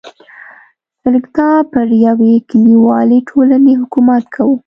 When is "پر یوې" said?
1.71-2.33